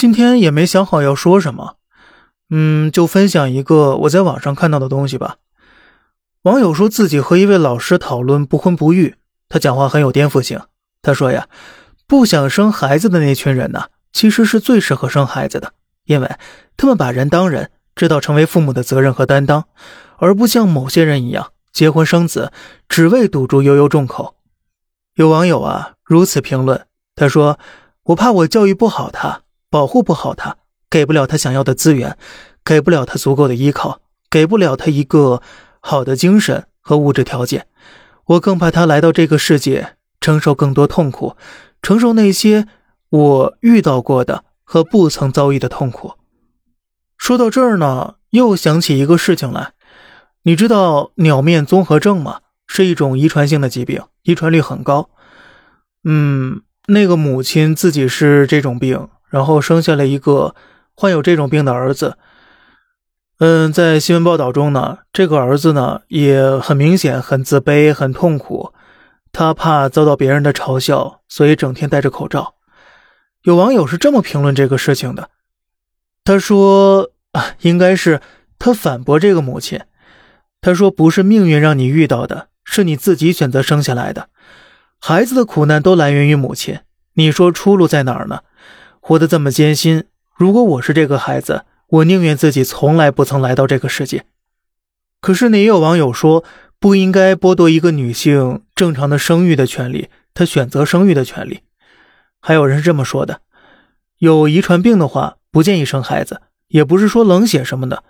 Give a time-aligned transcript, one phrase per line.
[0.00, 1.74] 今天也没想好要说什么，
[2.50, 5.38] 嗯，就分享一个我在网上看到的东西吧。
[6.42, 9.16] 网友说自己和一位老师讨论不婚不育，
[9.48, 10.60] 他讲话很有颠覆性。
[11.02, 11.48] 他说呀，
[12.06, 15.72] 不想生孩子的那群人呢，其实是最适合生孩子的，
[16.04, 16.30] 因为
[16.76, 19.64] 他们把人当人，知道成为父母的责任和担当，
[20.18, 22.52] 而不像某些人一样结婚生子
[22.88, 24.36] 只为堵住悠悠众口。
[25.16, 26.86] 有网友啊如此评论，
[27.16, 27.58] 他说
[28.06, 29.40] ：“我怕我教育不好他。”
[29.70, 30.56] 保护不好他，
[30.88, 32.16] 给不了他想要的资源，
[32.64, 34.00] 给不了他足够的依靠，
[34.30, 35.42] 给不了他一个
[35.80, 37.66] 好的精神和物质条件。
[38.26, 41.36] 我更怕他来到这个世界，承受更多痛苦，
[41.82, 42.66] 承受那些
[43.10, 46.14] 我遇到过的和不曾遭遇的痛苦。
[47.16, 49.72] 说到这儿呢，又想起一个事情来。
[50.42, 52.40] 你知道鸟面综合症吗？
[52.66, 55.08] 是一种遗传性的疾病，遗传率很高。
[56.04, 59.08] 嗯，那个母亲自己是这种病。
[59.28, 60.54] 然后生下了一个
[60.94, 62.16] 患有这种病的儿子。
[63.40, 68.72] 嗯，在新闻报道中呢，这个儿子呢也很明显很自卑、很痛苦，
[69.30, 72.54] 他怕遭到别人的嘲笑，所以整天戴着口罩。
[73.42, 75.30] 有网友是这么评论这个事情的，
[76.24, 78.20] 他说：“啊，应该是
[78.58, 79.80] 他反驳这个母亲，
[80.60, 84.28] 他说不是命运让你遇到的，是你自己选择生下来的。
[84.98, 86.80] 孩子的苦难都来源于母亲，
[87.14, 88.40] 你说出路在哪儿呢？”
[89.08, 90.04] 活得这么艰辛，
[90.36, 94.26] 如果我是这个孩子，我宁愿自己从来不曾来到这个世界。
[95.22, 96.44] 可是呢，也有网友说，
[96.78, 101.60] 不应该剥夺一个女性正常的生育的权利，她选择生育的权利。
[102.38, 103.40] 还有人是这么说的：
[104.18, 108.04] 有遗传病的话，不建议生孩子，也不是说冷血什么的，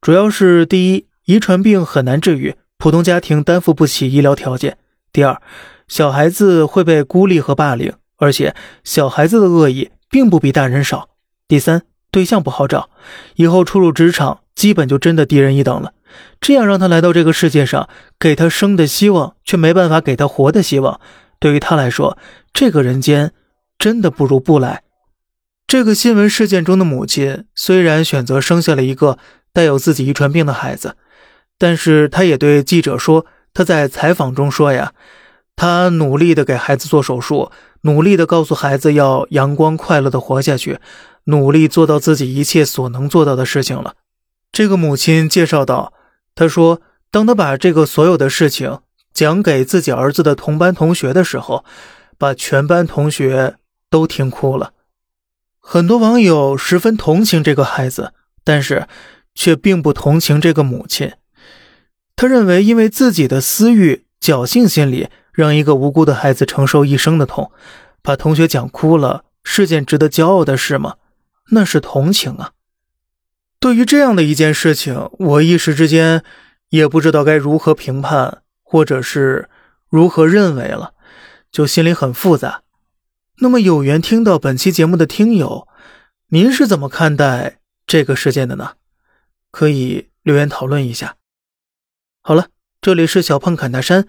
[0.00, 4.74] 主要是第一，遗传病很难治愈，普通家庭担负不起医疗条件；
[5.10, 5.42] 第二，
[5.88, 9.90] 小孩子会被孤立和霸凌，而且小孩子的恶意。
[10.16, 11.10] 并不比大人少。
[11.46, 12.88] 第三，对象不好找，
[13.34, 15.92] 以后初入职场，基本就真的低人一等了。
[16.40, 17.86] 这样让他来到这个世界上，
[18.18, 20.98] 给他生的希望，却没办法给他活的希望。
[21.38, 22.16] 对于他来说，
[22.54, 23.34] 这个人间
[23.78, 24.84] 真的不如不来。
[25.66, 29.18] 这个新闻事件中的母亲虽然选择生下了一个
[29.52, 30.96] 带有自己遗传病的孩子，
[31.58, 34.94] 但是她也对记者说：“她在采访中说呀。”
[35.56, 37.50] 他努力的给孩子做手术，
[37.80, 40.78] 努力的告诉孩子要阳光快乐的活下去，
[41.24, 43.94] 努力做到自己一切所能做到的事情了。
[44.52, 45.94] 这个母亲介绍道
[46.36, 48.80] ：“他说，当他把这个所有的事情
[49.14, 51.64] 讲给自己儿子的同班同学的时候，
[52.18, 53.56] 把全班同学
[53.88, 54.74] 都听哭了。
[55.58, 58.12] 很多网友十分同情这个孩子，
[58.44, 58.86] 但是
[59.34, 61.12] 却并不同情这个母亲。
[62.14, 67.52] 他认为，因为自己的私欲、侥幸心理。”让一个无辜的孩子承受一生的痛，
[68.00, 70.96] 把同学讲哭了，是件值得骄傲的事吗？
[71.50, 72.52] 那是同情啊！
[73.60, 76.24] 对于这样的一件事情，我一时之间
[76.70, 79.50] 也不知道该如何评判，或者是
[79.90, 80.94] 如何认为了，
[81.52, 82.62] 就心里很复杂。
[83.40, 85.68] 那么有缘听到本期节目的听友，
[86.28, 88.76] 您是怎么看待这个事件的呢？
[89.50, 91.16] 可以留言讨论一下。
[92.22, 92.46] 好了，
[92.80, 94.08] 这里是小胖侃大山。